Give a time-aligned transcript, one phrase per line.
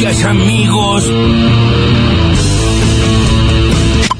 [0.00, 1.12] Gracias amigos.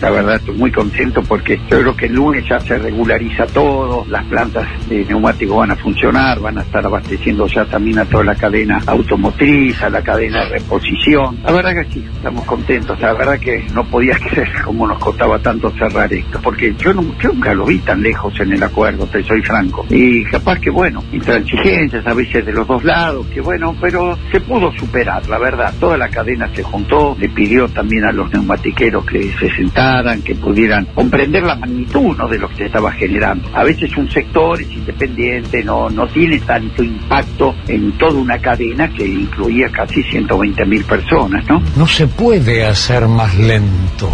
[0.00, 4.06] La verdad estoy muy contento porque yo creo que el lunes ya se regulariza todo,
[4.08, 8.22] las plantas de neumáticos van a funcionar, van a estar abasteciendo ya también a toda
[8.22, 11.38] la cadena automotriz, a la cadena de reposición.
[11.42, 13.00] La verdad que sí, estamos contentos.
[13.00, 17.52] La verdad que no podía creer cómo nos costaba tanto cerrar esto, porque yo nunca
[17.52, 19.84] lo vi tan lejos en el acuerdo, te soy franco.
[19.90, 24.40] Y capaz que bueno, intransigencias a veces de los dos lados, que bueno, pero se
[24.40, 25.74] pudo superar, la verdad.
[25.80, 29.87] Toda la cadena se juntó, le pidió también a los neumatiqueros que se sentaran
[30.24, 32.28] que pudieran comprender la magnitud ¿no?
[32.28, 33.48] de lo que se estaba generando.
[33.54, 38.88] A veces un sector es independiente, no, no tiene tanto impacto en toda una cadena
[38.92, 41.62] que incluía casi 120 mil personas, ¿no?
[41.76, 44.10] No se puede hacer más lento.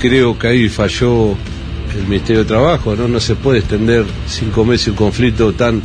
[0.00, 1.30] Creo que ahí falló
[1.96, 3.08] el Ministerio de Trabajo, ¿no?
[3.08, 5.80] No se puede extender cinco meses un conflicto tan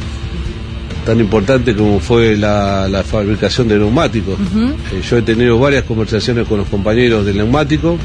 [1.05, 4.37] tan importante como fue la, fabricación de neumáticos.
[4.37, 7.97] Eh, yo he tenido varias conversaciones con los compañeros del neumático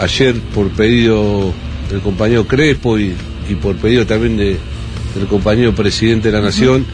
[0.00, 1.52] ayer por pedido
[1.90, 3.14] del compañero Crespo y,
[3.60, 4.56] por pedido también de,
[5.14, 6.84] del compañero presidente de la Nación,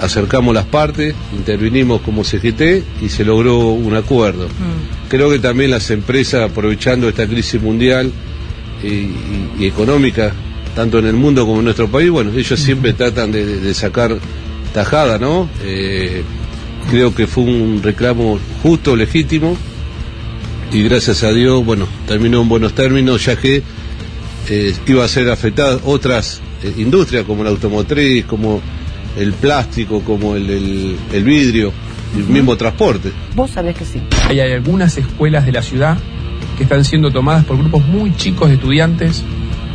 [0.00, 4.48] acercamos las partes, intervinimos como CGT y se logró un acuerdo.
[5.08, 8.12] Creo que también las empresas, aprovechando esta crisis mundial
[8.82, 10.32] y, económica,
[10.74, 14.16] tanto en el mundo como en nuestro país, bueno, ellos siempre tratan de, sacar
[14.72, 15.48] tajada, ¿no?
[15.64, 16.22] Eh,
[16.90, 19.56] creo que fue un reclamo justo, legítimo
[20.72, 23.62] y gracias a Dios, bueno, terminó en buenos términos, ya que
[24.48, 28.60] eh, iba a ser afectada otras eh, industrias como la automotriz, como
[29.16, 31.72] el plástico, como el, el, vidrio,
[32.16, 33.12] el mismo transporte.
[33.34, 34.00] Vos sabés que sí.
[34.28, 35.98] Hay algunas escuelas de la ciudad
[36.56, 39.24] que están siendo tomadas por grupos muy chicos de estudiantes,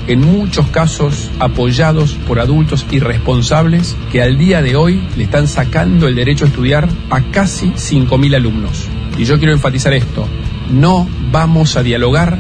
[0.08, 6.08] en muchos casos apoyados por adultos irresponsables que al día de hoy le están sacando
[6.08, 8.86] el derecho a estudiar a casi 5.000 alumnos.
[9.18, 10.28] Y yo quiero enfatizar esto,
[10.70, 12.38] no vamos a dialogar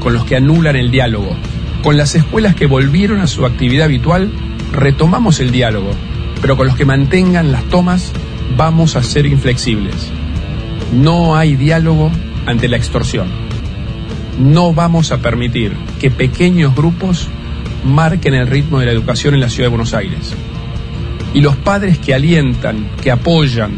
[0.00, 1.34] con los que anulan el diálogo.
[1.82, 4.30] Con las escuelas que volvieron a su actividad habitual,
[4.72, 5.90] retomamos el diálogo,
[6.40, 8.12] pero con los que mantengan las tomas,
[8.56, 10.10] vamos a ser inflexibles.
[10.92, 12.10] No hay diálogo
[12.46, 13.28] ante la extorsión.
[14.38, 17.28] No vamos a permitir que pequeños grupos
[17.84, 20.34] marquen el ritmo de la educación en la ciudad de Buenos Aires.
[21.32, 23.72] Y los padres que alientan, que apoyan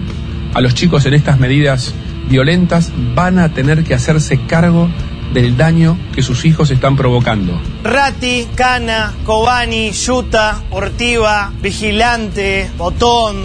[0.55, 1.95] a los chicos en estas medidas
[2.29, 4.89] violentas van a tener que hacerse cargo
[5.33, 7.61] del daño que sus hijos están provocando.
[7.83, 13.37] Rati, Cana, Cobani, Yuta, Ortiva, Vigilante, Botón,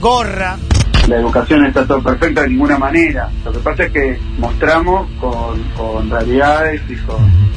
[0.00, 0.56] Gorra.
[1.08, 3.28] La educación está todo perfecta de ninguna manera.
[3.44, 6.96] Lo que pasa es que mostramos con, realidades y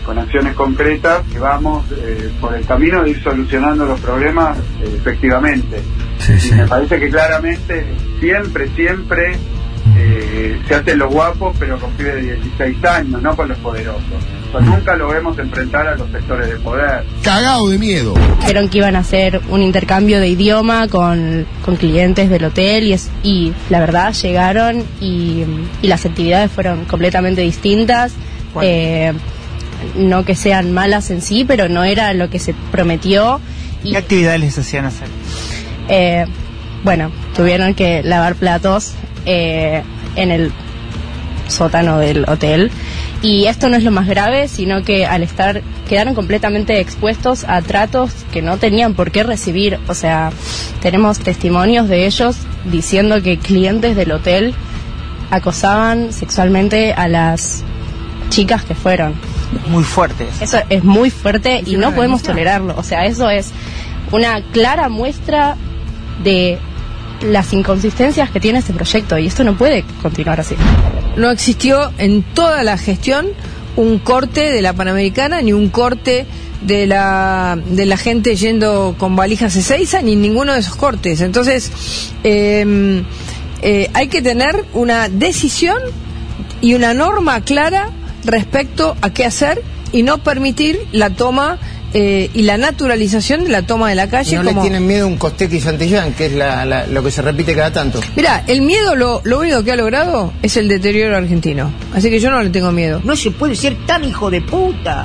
[0.03, 4.93] con, acciones concretas que vamos eh, por el camino de ir solucionando los problemas eh,
[4.97, 5.81] efectivamente.
[6.27, 7.85] y me parece que claramente,
[8.19, 9.37] siempre, siempre
[10.09, 14.03] eh, se hacen los guapos, pero con pibes de 16 años, no con los poderosos.
[14.61, 17.03] nunca lo vemos enfrentar a los sectores de poder.
[17.23, 18.13] Cagado de miedo.
[18.39, 21.45] Dijeron que iban a hacer un intercambio de idioma con,
[21.77, 22.95] clientes del hotel y,
[23.27, 25.43] y la verdad llegaron y,
[25.81, 28.13] las actividades fueron completamente distintas.
[28.61, 29.13] Eh,
[29.95, 33.39] no que sean malas en sí, pero no era lo que se prometió.
[33.83, 35.07] Y, ¿Qué actividades les hacían hacer?
[35.89, 36.25] Eh,
[36.83, 38.93] bueno, tuvieron que lavar platos,
[39.25, 39.83] eh,
[40.17, 40.51] en el
[41.47, 42.71] sótano del hotel.
[43.21, 47.61] Y esto no es lo más grave, sino que al estar, quedaron completamente expuestos a
[47.61, 49.79] tratos que no tenían por qué recibir.
[49.87, 50.31] O sea,
[50.81, 54.53] tenemos testimonios de ellos diciendo que clientes del hotel
[55.31, 57.63] acosaban sexualmente a las
[58.29, 59.15] chicas que fueron.
[59.69, 60.27] Muy fuerte.
[60.41, 62.75] Eso es muy fuerte y no podemos tolerarlo.
[62.77, 63.51] O sea, eso es
[64.11, 65.55] una clara muestra
[66.23, 66.59] de
[67.21, 70.55] las inconsistencias que tiene este proyecto y esto no puede continuar así.
[71.15, 73.27] No existió en toda la gestión
[73.75, 76.25] un corte de la Panamericana ni un corte
[76.61, 81.21] de la, de la gente yendo con valijas Ezeiza ni ninguno de esos cortes.
[81.21, 81.71] Entonces,
[82.23, 83.03] em,
[83.61, 85.77] eh, hay que tener una decisión
[86.61, 87.89] y una norma clara
[88.25, 89.61] respecto a qué hacer
[89.91, 91.59] y no permitir la toma
[91.93, 94.35] eh, y la naturalización de la toma de la calle.
[94.35, 97.55] No le tienen miedo a un Costetti y Santillán, que es lo que se repite
[97.55, 97.99] cada tanto.
[98.15, 101.71] Mira, el miedo lo, lo único que ha logrado es el deterioro argentino.
[101.93, 103.01] Así que yo no le tengo miedo.
[103.03, 105.03] No se puede ser tan hijo de puta.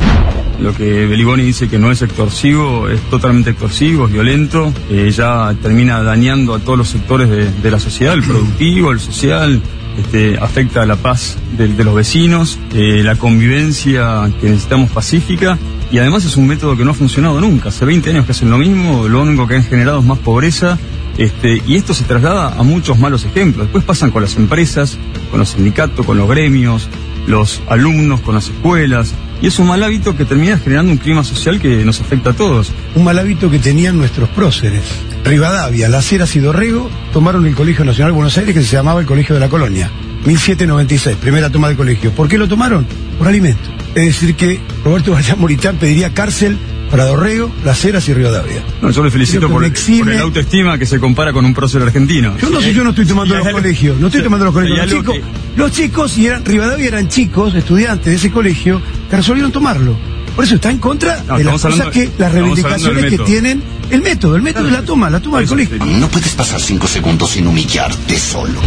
[0.60, 5.54] Lo que Beliboni dice que no es extorsivo, es totalmente extorsivo, es violento, eh, ya
[5.60, 9.60] termina dañando a todos los sectores de, la sociedad, el productivo, el social,
[9.98, 15.58] este, afecta a la paz de, los vecinos, eh, la convivencia que necesitamos pacífica
[15.90, 17.68] y además es un método que no ha funcionado nunca.
[17.68, 20.78] Hace 20 años que hacen lo mismo, lo único que han generado es más pobreza
[21.18, 23.66] Este, y esto se traslada a muchos malos ejemplos.
[23.66, 24.96] Después pasan con las empresas,
[25.30, 26.88] con los sindicatos, con los gremios,
[27.26, 29.12] los alumnos, con las escuelas.
[29.42, 32.32] Y es un mal hábito que termina generando un clima social que nos afecta a
[32.32, 32.72] todos.
[32.94, 34.84] Un mal hábito que tenían nuestros próceres.
[35.24, 39.00] Rivadavia, Las Heras y Dorrego tomaron el Colegio Nacional de Buenos Aires que se llamaba
[39.00, 39.90] el Colegio de la Colonia.
[40.26, 42.10] 1796, primera toma del colegio.
[42.12, 42.86] ¿Por qué lo tomaron?
[43.18, 43.68] Por alimento.
[43.94, 46.56] Es decir, que Roberto Vallán Moritán pediría cárcel
[46.90, 48.62] para Dorrego, Las Heras y Rivadavia.
[48.82, 51.54] No, yo le felicito por, me exime- por el autoestima que se compara con un
[51.54, 52.36] prócer argentino.
[52.38, 54.78] Yo no sé, yo no estoy tomando los colegios, no estoy Sí, tomando los colegios.
[54.78, 55.16] Los chicos,
[55.56, 58.80] los chicos y eran, Rivadavia eran chicos, estudiantes de ese colegio,
[59.10, 59.96] que resolvieron tomarlo.
[60.36, 63.62] Por eso está en contra No, de las cosas hablando- que, las reivindicaciones que tienen
[63.92, 65.76] el método, el método de la toma, la toma del colegio.
[65.84, 68.60] No puedes pasar cinco segundos sin humillarte solo.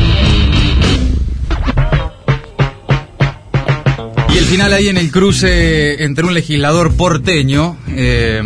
[4.34, 8.42] Y el final ahí en el cruce entre un legislador porteño, eh,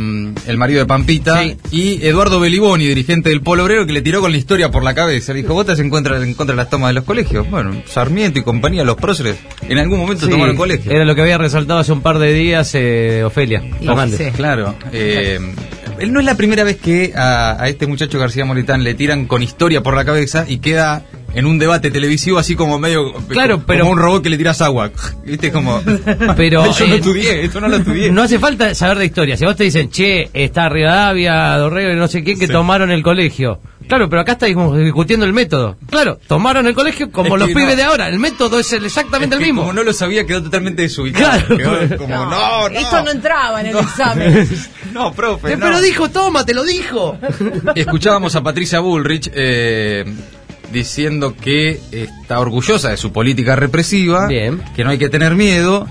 [0.46, 4.32] el marido de Pampita, y Eduardo Beliboni, dirigente del Polo Obrero, que le tiró con
[4.32, 5.34] la historia por la cabeza.
[5.34, 7.50] Le dijo, ¿vos estás en contra, en contra de las tomas de los colegios?
[7.50, 9.38] Bueno, Sarmiento y compañía, los próceres,
[9.68, 10.92] en algún momento Sí, tomaron colegio.
[10.92, 14.34] Era lo que había resaltado hace un par de días eh, Ofelia Fernández.
[14.36, 14.76] Claro.
[14.94, 15.40] eh,
[16.00, 19.26] él no es la primera vez que a, a este muchacho García Moritán le tiran
[19.26, 21.04] con historia por la cabeza y queda
[21.36, 24.62] en un debate televisivo así como medio Claro, como pero- un robot que le tiras
[24.62, 24.92] agua
[25.26, 25.80] viste como
[26.36, 29.38] Pero yo no eh, estudié esto no lo estudié No hace falta saber de historia.
[29.38, 32.90] Si a vos te dicen, che, está Rivadavia, Dorrego y no sé quién que tomaron
[32.92, 33.60] el colegio.
[33.88, 35.76] Claro, pero acá estamos discutiendo el método.
[35.90, 37.76] Claro, tomaron el colegio como Es los pibes no.
[37.76, 38.08] de ahora.
[38.08, 39.62] El método es el- exactamente Es el mismo.
[39.62, 41.58] como no lo sabía quedó totalmente desubicado Claro.
[41.88, 44.50] Quedó como no no Esto no entraba en el examen.
[44.94, 45.66] no profe Eh, no.
[45.66, 47.18] Pero dijo, toma, te lo dijo.
[47.76, 50.06] Escuchábamos a Patricia Bullrich eh,
[50.72, 54.62] diciendo que está orgullosa de su política represiva, Bien.
[54.76, 55.88] que no hay que tener miedo,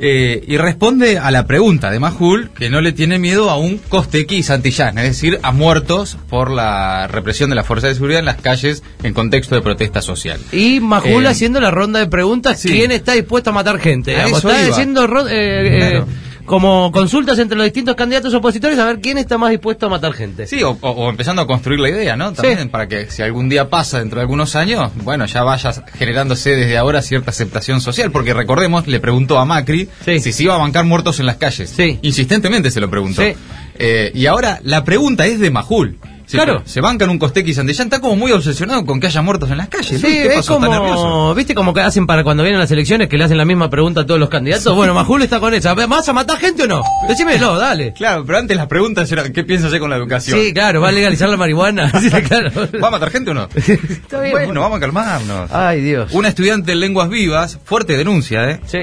[0.00, 3.78] eh, y responde a la pregunta de Majul que no le tiene miedo a un
[3.78, 8.20] Costequi y Santillán, es decir, a muertos por la represión de las fuerzas de seguridad
[8.20, 10.38] en las calles en contexto de protesta social.
[10.52, 12.68] Y Majul Eh, haciendo la ronda de preguntas, sí.
[12.68, 14.14] ¿quién está dispuesto a matar gente?
[14.16, 14.72] A está iba.
[14.72, 16.06] haciendo eh, Claro.
[16.48, 20.12] Como consultas entre los distintos candidatos opositores a ver quién está más dispuesto a matar
[20.14, 20.46] gente.
[20.48, 22.32] Sí, o, o- o empezando a construir la idea, ¿no?
[22.32, 22.68] También Sí.
[22.68, 26.76] para que si algún día pasa dentro de algunos años, bueno, ya vaya generándose desde
[26.78, 30.18] ahora cierta aceptación social, porque recordemos, le preguntó a Macri Sí.
[30.20, 31.70] si se iba a bancar muertos en las calles.
[31.70, 31.98] Sí.
[32.02, 33.22] Insistentemente se lo preguntó.
[33.22, 33.34] Sí.
[33.78, 35.98] Eh, y ahora la pregunta es de Majul.
[36.28, 36.60] Sí, Claro.
[36.66, 39.56] Se bancan un Costequi y Santillán, está como muy obsesionado con que haya muertos en
[39.56, 39.98] las calles.
[39.98, 40.06] Sí.
[40.06, 40.56] ¿Qué es pasó?
[40.56, 41.02] ¿Está nervioso?
[41.02, 43.70] como, ¿viste como que hacen para cuando vienen las elecciones que le hacen la misma
[43.70, 44.74] pregunta a todos los candidatos?
[44.76, 45.72] Bueno, Majul está con esa.
[45.72, 46.82] ¿Vas a matar gente o no?
[47.08, 47.94] Decímelo, dale.
[47.94, 50.38] Claro, pero antes las preguntas eran, ¿qué piensas hacer con la educación?
[50.38, 51.90] Sí, claro, ¿va a legalizar la marihuana?
[52.00, 52.50] Sí, claro.
[52.82, 53.48] ¿Va a matar gente o no?
[53.56, 54.32] Está bien.
[54.32, 55.50] Bueno, vamos a calmarnos.
[55.50, 56.12] Ay, Dios.
[56.12, 58.60] Una estudiante en lenguas vivas, fuerte denuncia, ¿eh?
[58.66, 58.80] Sí.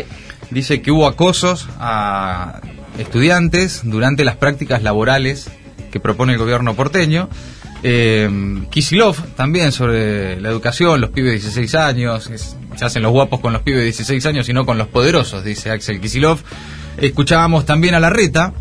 [0.49, 2.59] Dice que hubo acosos a
[2.97, 5.49] estudiantes durante las prácticas laborales
[5.95, 7.29] que propone el gobierno porteño.
[7.81, 8.29] Eh,
[8.69, 12.29] Kisilov también sobre la educación, los pibes de 16 años,
[12.75, 15.45] se hacen los guapos con los pibes de 16 años y no con los poderosos,
[15.45, 16.39] dice Axel Kisilov.
[16.97, 18.51] Escuchábamos también a la reta.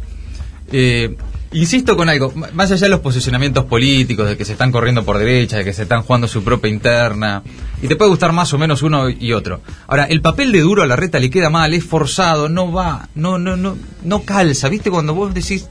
[0.71, 1.17] Eh,
[1.51, 5.19] insisto con algo, más allá de los posicionamientos políticos, de que se están corriendo por
[5.19, 7.43] derecha, de que se están jugando su propia interna,
[7.83, 9.61] y te puede gustar más o menos uno y otro.
[9.89, 13.09] Ahora, el papel de duro a la reta le queda mal, es forzado, no va,
[13.17, 14.89] no, no, no, no calza, ¿viste?
[14.89, 15.69] Cuando vos decís,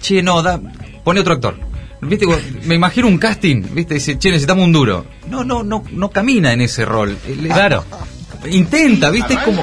[0.00, 0.58] che, no, da,
[1.04, 1.56] pone otro actor.
[2.00, 2.26] ¿Viste?
[2.64, 3.94] Me imagino un casting, ¿viste?
[3.94, 5.06] Dice, che, necesitamos un duro.
[5.28, 7.16] No, no, no, no camina en ese rol.
[7.28, 7.84] Él- Claro.
[8.50, 9.34] Intenta, ¿viste?
[9.34, 9.62] Es como.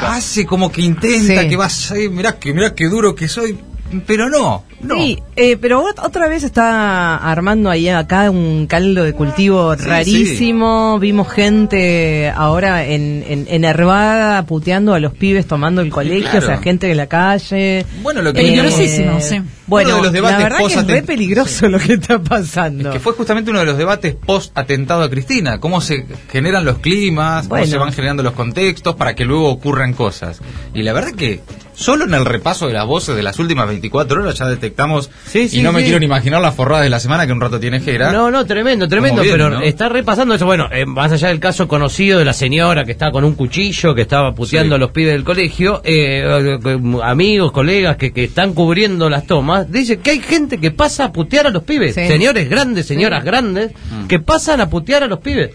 [0.00, 1.48] Hace como que intenta, Sí.
[1.48, 3.58] que vas ahí, mirá que, mirá qué duro que soy.
[4.06, 4.94] Pero no, no.
[4.94, 9.84] Sí, eh, pero ot- otra vez está armando ahí acá un caldo de cultivo Sí,
[9.84, 10.98] rarísimo.
[10.98, 16.46] Vimos gente ahora en, en, enervada puteando a los pibes tomando el colegio, claro.
[16.46, 17.84] o sea, gente de la calle.
[18.02, 19.40] Bueno, lo que Peligrosísimo, sí.
[19.66, 22.90] Bueno, Uno de los debates la verdad que es re peligroso lo que está pasando.
[22.90, 26.78] Que fue justamente uno de los debates post atentado a Cristina, cómo se generan los
[26.78, 27.62] climas, Bueno.
[27.64, 30.40] cómo se van generando los contextos para que luego ocurran cosas.
[30.74, 31.40] Y la verdad que
[31.82, 35.48] solo en el repaso de las voces de las últimas 24 horas ya detectamos, Sí,
[35.48, 37.60] sí, y no me quiero ni imaginar las forradas de la semana que un rato
[37.60, 38.10] tiene Jera.
[38.12, 39.60] No, no, tremendo, tremendo, bien, pero ¿no?
[39.60, 40.46] está repasando eso.
[40.46, 43.94] Bueno, eh, más allá del caso conocido de la señora que estaba con un cuchillo,
[43.94, 44.76] que estaba puteando Sí.
[44.76, 46.58] a los pibes del colegio, eh,
[47.02, 51.12] amigos, colegas que, que están cubriendo las tomas, dice que hay gente que pasa a
[51.12, 52.06] putear a los pibes, Sí.
[52.06, 54.06] señores grandes, señoras grandes, Mm.
[54.06, 55.50] que pasan a putear a los pibes.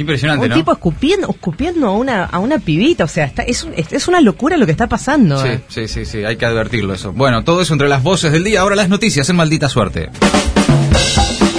[0.00, 0.54] Qué impresionante, un ¿no?
[0.56, 4.08] tipo escupiendo, escupiendo a una, a una pibita, o sea, está, es, un- es, es
[4.08, 5.38] una locura lo que está pasando.
[5.42, 5.60] Sí, eh.
[5.68, 7.12] sí, sí, sí, hay que advertirlo eso.
[7.12, 10.08] Bueno, todo eso entre las voces del día, ahora las noticias en maldita suerte.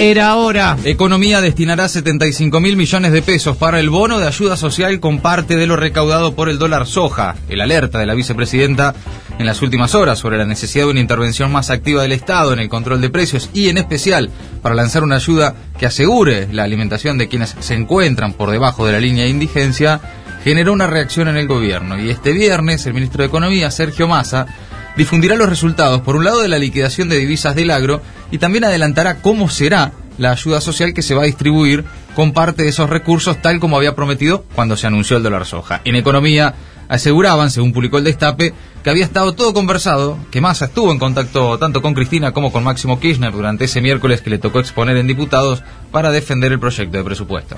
[0.02, 0.76] Era hora.
[0.82, 5.54] Economía destinará 75 mil millones de pesos para el bono de ayuda social con parte
[5.54, 7.36] de lo recaudado por el dólar soja.
[7.48, 8.96] El alerta de la vicepresidenta
[9.38, 12.58] en las últimas horas sobre la necesidad de una intervención más activa del Estado en
[12.58, 14.28] el control de precios y en especial
[14.60, 18.94] para lanzar una ayuda que asegure la alimentación de quienes se encuentran por debajo de
[18.94, 20.00] la línea de indigencia
[20.42, 21.96] generó una reacción en el gobierno.
[21.96, 24.48] Y este viernes el ministro de Economía, Sergio Massa,
[24.96, 28.02] difundirá los resultados, por un lado, de la liquidación de divisas del agro
[28.32, 31.84] y también adelantará cómo será la ayuda social que se va a distribuir
[32.16, 35.80] con parte de esos recursos, tal como había prometido cuando se anunció el dólar soja.
[35.84, 36.54] En economía
[36.88, 41.58] aseguraban, según publicó el Destape, que había estado todo conversado, que Massa estuvo en contacto
[41.58, 45.06] tanto con Cristina como con Máximo Kirchner durante ese miércoles que le tocó exponer en
[45.06, 47.56] diputados para defender el proyecto de presupuesto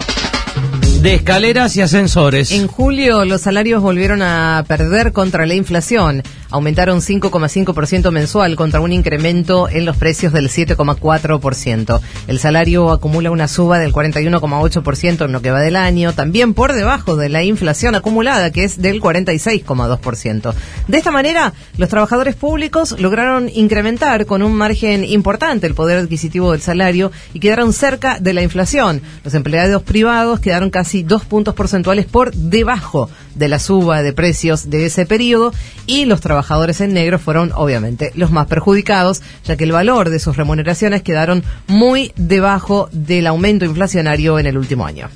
[1.05, 2.51] de escaleras y ascensores.
[2.51, 6.23] En julio los salarios volvieron a perder contra la inflación.
[6.55, 12.01] Aumentaron 5,5% mensual contra un incremento en los precios del 7,4%.
[12.29, 16.73] El salario acumula una suba del 41,8% en lo que va del año, también por
[16.73, 20.55] debajo de la inflación acumulada, que es del 46,2%.
[20.87, 26.53] De esta manera, los trabajadores públicos lograron incrementar con un margen importante el poder adquisitivo
[26.53, 29.03] del salario y quedaron cerca de la inflación.
[29.25, 34.71] Los empleados privados quedaron casi dos puntos porcentuales por debajo de la suba de precios
[34.71, 35.53] de ese periodo
[35.87, 36.44] y los trabajadores
[36.81, 41.43] en negro fueron obviamente los más perjudicados, ya que el valor de sus remuneraciones quedaron
[41.67, 45.09] muy debajo del aumento inflacionario en el último año.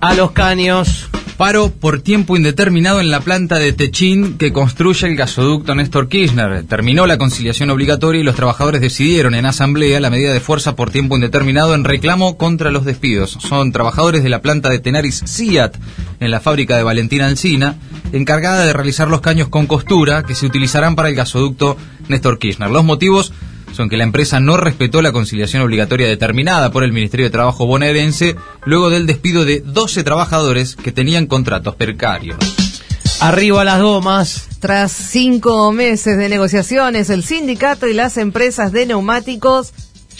[0.00, 1.10] A los caños.
[1.40, 6.64] Paro por tiempo indeterminado en la planta de Techín que construye el gasoducto Néstor Kirchner.
[6.64, 10.90] Terminó la conciliación obligatoria y los trabajadores decidieron en asamblea la medida de fuerza por
[10.90, 13.38] tiempo indeterminado en reclamo contra los despidos.
[13.40, 15.78] Son trabajadores de la planta de Tenaris Ciat
[16.20, 17.76] en la fábrica de Valentina Alcina,
[18.12, 21.78] encargada de realizar los caños con costura que se utilizarán para el gasoducto
[22.08, 22.68] Néstor Kirchner.
[22.68, 23.32] Los motivos
[23.72, 27.66] son que la empresa no respetó la conciliación obligatoria determinada por el Ministerio de Trabajo
[27.66, 32.36] bonaerense luego del despido de 12 trabajadores que tenían contratos precarios.
[33.20, 34.48] Arriba las gomas.
[34.60, 39.72] Tras cinco meses de negociaciones, el sindicato y las empresas de neumáticos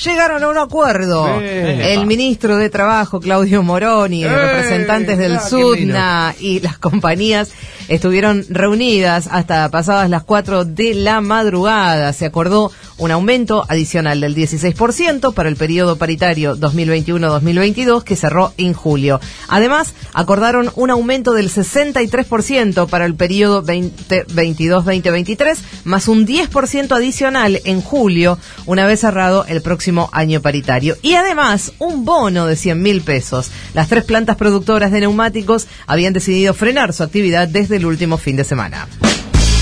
[0.05, 1.41] llegaron a un acuerdo.
[1.41, 7.53] El ministro de Trabajo, Claudio Moroni, los representantes del SUDNA y las compañías
[7.91, 12.13] estuvieron reunidas hasta pasadas las 4 de la madrugada.
[12.13, 18.75] Se acordó un aumento adicional del 16% para el periodo paritario 2021-2022 que cerró en
[18.75, 19.21] julio.
[19.49, 27.81] Además, acordaron un aumento del 63% para el periodo 2022-2023 más un 10% adicional en
[27.81, 30.97] julio una vez cerrado el próximo año paritario.
[31.03, 33.51] Y además, un bono de 100 mil pesos.
[33.75, 38.37] Las tres plantas productoras de neumáticos habían decidido frenar su actividad desde el último fin
[38.37, 38.87] de semana.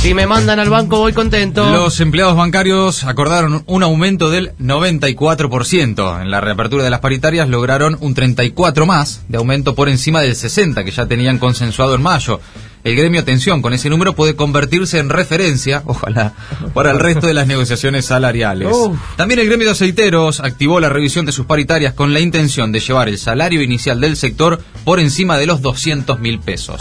[0.03, 1.69] Si me mandan al banco voy contento.
[1.71, 6.23] Los empleados bancarios acordaron un aumento del 94%.
[6.23, 10.37] En la reapertura de las paritarias lograron un 34 más de aumento por encima del
[10.37, 12.41] 60 que ya tenían consensuado en mayo.
[12.85, 16.33] El gremio, atención, con ese número puede convertirse en referencia, ojalá,
[16.75, 18.69] para el resto de las negociaciones salariales.
[19.17, 22.81] También el gremio de aceiteros activó la revisión de sus paritarias con la intención de
[22.81, 26.81] llevar el salario inicial del sector por encima de los 200 mil pesos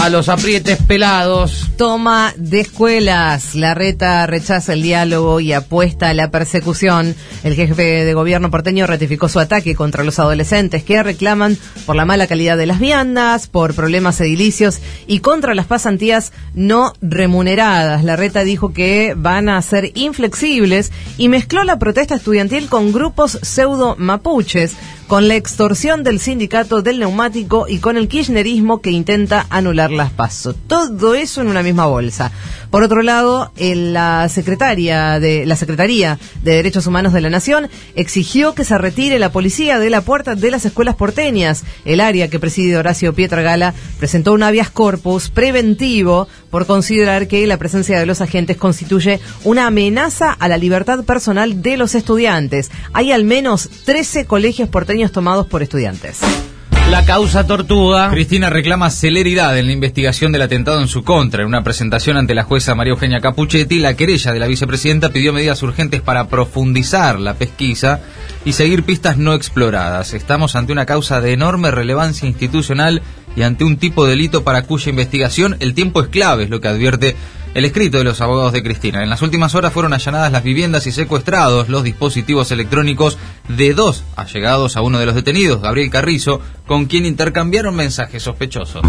[0.00, 1.68] a los aprietes pelados.
[1.76, 3.54] Toma de escuelas.
[3.54, 7.14] La reta rechaza el diálogo y apuesta a la persecución.
[7.44, 12.06] El jefe de gobierno porteño ratificó su ataque contra los adolescentes que reclaman por la
[12.06, 18.02] mala calidad de las viandas, por problemas edilicios y contra las pasantías no remuneradas.
[18.02, 23.38] La reta dijo que van a ser inflexibles y mezcló la protesta estudiantil con grupos
[23.42, 24.76] pseudo mapuches
[25.10, 30.12] con la extorsión del sindicato del neumático y con el kirchnerismo que intenta anular las
[30.12, 30.54] pasos.
[30.68, 32.30] Todo eso en una misma bolsa.
[32.70, 38.54] Por otro lado, la secretaria de la Secretaría de Derechos Humanos de la Nación exigió
[38.54, 41.64] que se retire la policía de la puerta de las escuelas porteñas.
[41.84, 47.56] El área que preside Horacio Pietragala presentó un habeas corpus preventivo por considerar que la
[47.56, 52.70] presencia de los agentes constituye una amenaza a la libertad personal de los estudiantes.
[52.92, 56.20] Hay al menos 13 colegios porteños tomados por estudiantes.
[56.90, 58.10] La causa Tortuga.
[58.10, 61.42] Cristina reclama celeridad en la investigación del atentado en su contra.
[61.42, 65.32] En una presentación ante la jueza María Eugenia Capuchetti, la querella de la vicepresidenta pidió
[65.32, 68.00] medidas urgentes para profundizar la pesquisa
[68.44, 70.14] y seguir pistas no exploradas.
[70.14, 73.02] Estamos ante una causa de enorme relevancia institucional
[73.36, 76.60] y ante un tipo de delito para cuya investigación el tiempo es clave, es lo
[76.60, 77.14] que advierte
[77.54, 79.02] el escrito de los abogados de Cristina.
[79.02, 84.04] En las últimas horas fueron allanadas las viviendas y secuestrados los dispositivos electrónicos de dos
[84.16, 88.82] allegados a uno de los detenidos, Gabriel Carrizo, con quien intercambiaron mensajes sospechosos.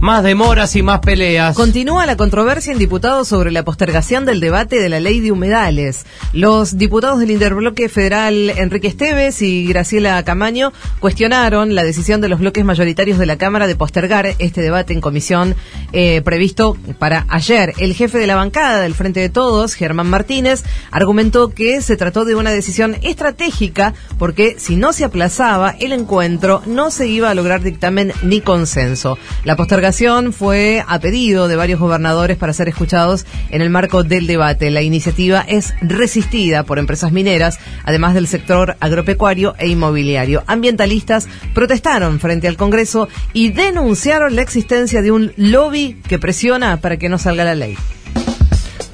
[0.00, 1.56] Más demoras y más peleas.
[1.56, 6.04] Continúa la controversia en diputados sobre la postergación del debate de la ley de humedales.
[6.34, 12.40] Los diputados del Interbloque Federal Enrique Esteves y Graciela Camaño cuestionaron la decisión de los
[12.40, 15.54] bloques mayoritarios de la Cámara de postergar este debate en comisión
[15.92, 17.72] eh, previsto para ayer.
[17.86, 22.24] El jefe de la bancada del Frente de Todos, Germán Martínez, argumentó que se trató
[22.24, 27.34] de una decisión estratégica porque si no se aplazaba el encuentro no se iba a
[27.36, 29.18] lograr dictamen ni consenso.
[29.44, 34.26] La postergación fue a pedido de varios gobernadores para ser escuchados en el marco del
[34.26, 34.72] debate.
[34.72, 40.42] La iniciativa es resistida por empresas mineras, además del sector agropecuario e inmobiliario.
[40.48, 46.96] Ambientalistas protestaron frente al Congreso y denunciaron la existencia de un lobby que presiona para
[46.96, 47.75] que no salga la ley.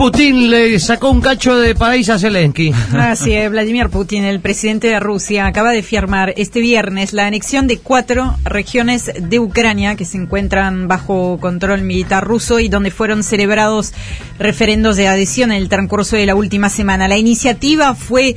[0.03, 2.73] Putin le sacó un cacho de país a Zelensky.
[2.93, 7.69] Así es, Vladimir Putin, el presidente de Rusia, acaba de firmar este viernes la anexión
[7.69, 13.23] de cuatro regiones de Ucrania que se encuentran bajo control militar ruso y donde fueron
[13.23, 13.93] celebrados
[14.41, 17.07] referendos de adhesión en el transcurso de la última semana.
[17.07, 18.35] La iniciativa fue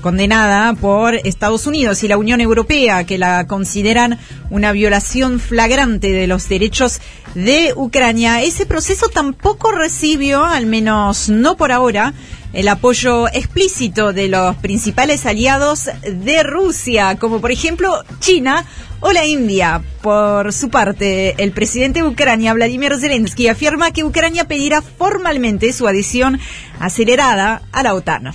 [0.00, 4.18] condenada por Estados Unidos y la Unión Europea, que la consideran
[4.50, 7.00] una violación flagrante de los derechos
[7.34, 8.42] de Ucrania.
[8.42, 12.14] Ese proceso tampoco recibió, al menos no por ahora,
[12.52, 18.64] el apoyo explícito de los principales aliados de Rusia, como por ejemplo China
[19.00, 19.82] o la India.
[20.02, 25.86] Por su parte, el presidente de Ucrania, Vladimir Zelensky, afirma que Ucrania pedirá formalmente su
[25.86, 26.40] adhesión
[26.80, 28.34] acelerada a la OTAN.